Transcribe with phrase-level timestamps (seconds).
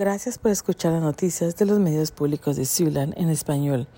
[0.00, 3.88] Gracias por escuchar las noticias de los medios públicos de Siuland en español.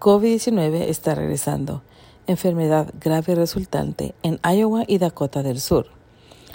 [0.00, 1.82] COVID-19 está regresando.
[2.26, 5.88] Enfermedad grave resultante en Iowa y Dakota del Sur.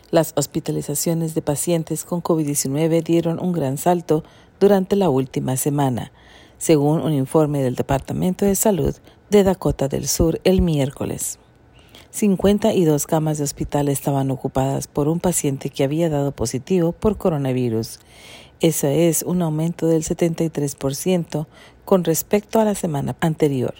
[0.10, 4.24] Las hospitalizaciones de pacientes con COVID-19 dieron un gran salto
[4.60, 6.12] durante la última semana,
[6.58, 8.96] según un informe del Departamento de Salud
[9.30, 11.38] de Dakota del Sur el miércoles.
[12.10, 18.00] 52 camas de hospital estaban ocupadas por un paciente que había dado positivo por coronavirus.
[18.62, 21.48] Eso es un aumento del 73%
[21.86, 23.74] con respecto a la semana anterior.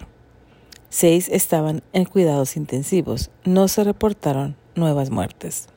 [0.90, 3.30] Seis estaban en cuidados intensivos.
[3.44, 5.68] No se reportaron nuevas muertes.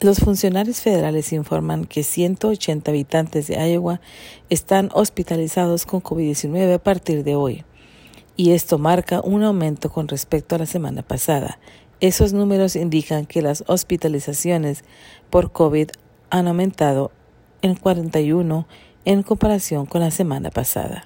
[0.00, 4.00] Los funcionarios federales informan que 180 habitantes de Iowa
[4.48, 7.64] están hospitalizados con COVID-19 a partir de hoy
[8.36, 11.58] y esto marca un aumento con respecto a la semana pasada.
[11.98, 14.84] Esos números indican que las hospitalizaciones
[15.30, 15.88] por COVID
[16.30, 17.10] han aumentado
[17.62, 18.66] en 41
[19.04, 21.04] en comparación con la semana pasada.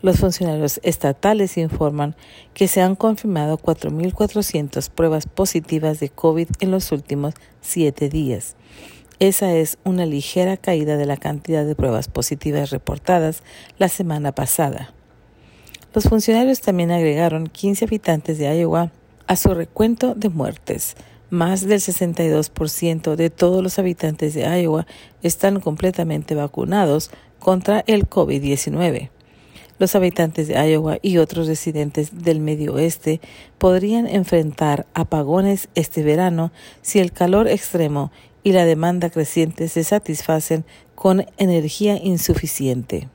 [0.00, 2.14] Los funcionarios estatales informan
[2.54, 8.54] que se han confirmado 4.400 pruebas positivas de COVID en los últimos siete días.
[9.18, 13.42] Esa es una ligera caída de la cantidad de pruebas positivas reportadas
[13.76, 14.94] la semana pasada.
[15.92, 18.92] Los funcionarios también agregaron 15 habitantes de Iowa
[19.26, 20.94] a su recuento de muertes.
[21.30, 24.86] Más del 62% de todos los habitantes de Iowa
[25.22, 29.10] están completamente vacunados contra el COVID-19.
[29.78, 33.20] Los habitantes de Iowa y otros residentes del medio oeste
[33.58, 38.10] podrían enfrentar apagones este verano si el calor extremo
[38.42, 43.08] y la demanda creciente se satisfacen con energía insuficiente.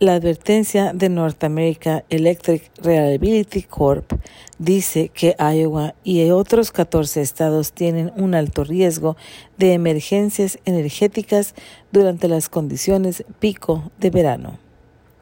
[0.00, 4.12] La advertencia de North America Electric Reliability Corp
[4.56, 9.16] dice que Iowa y otros 14 estados tienen un alto riesgo
[9.56, 11.56] de emergencias energéticas
[11.90, 14.60] durante las condiciones pico de verano.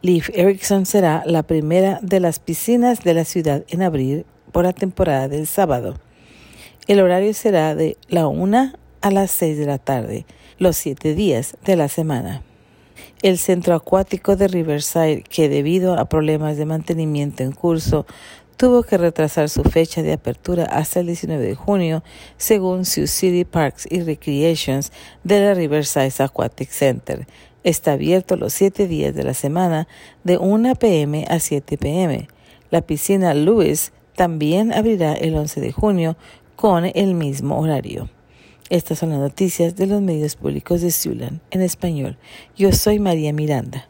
[0.03, 4.75] Leaf Erickson será la primera de las piscinas de la ciudad en abrir por la
[4.75, 5.95] temporada del sábado.
[6.87, 10.27] El horario será de la 1 a las 6 de la tarde,
[10.59, 12.43] los siete días de la semana
[13.28, 18.06] el centro acuático de Riverside, que debido a problemas de mantenimiento en curso,
[18.56, 22.04] tuvo que retrasar su fecha de apertura hasta el 19 de junio,
[22.37, 24.92] según Sioux City Parks y Recreations
[25.25, 27.26] de la Riverside Aquatic Center.
[27.64, 29.88] Está abierto los siete días de la semana
[30.22, 31.26] de 1 p.m.
[31.28, 32.28] a 7 p.m.
[32.70, 36.16] La piscina Lewis también abrirá el 11 de junio
[36.54, 38.08] con el mismo horario.
[38.69, 42.16] Estas son las noticias de los medios públicos de Siuland en español.
[42.56, 43.88] Yo soy María Miranda.